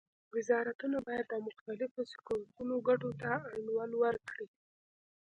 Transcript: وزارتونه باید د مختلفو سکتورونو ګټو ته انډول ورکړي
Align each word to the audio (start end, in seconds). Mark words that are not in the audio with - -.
وزارتونه 0.35 0.97
باید 1.07 1.25
د 1.29 1.33
مختلفو 1.47 1.99
سکتورونو 2.11 2.75
ګټو 2.87 3.09
ته 3.21 3.31
انډول 3.55 3.91
ورکړي 4.03 4.47